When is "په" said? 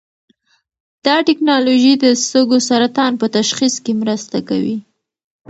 3.21-3.25